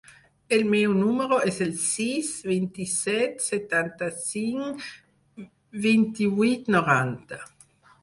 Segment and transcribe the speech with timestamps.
[0.55, 4.91] El meu número es el sis, vint-i-set, setanta-cinc,
[5.89, 7.45] vint-i-vuit, noranta.